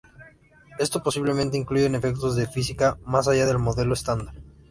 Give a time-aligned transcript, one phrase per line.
[0.79, 4.33] Esto posiblemente incluye efectos de física más allá del modelo estándar.